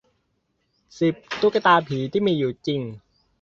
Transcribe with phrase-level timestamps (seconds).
[0.99, 2.81] สิบ ตุ๊กตาผีที่มีอยู่จริง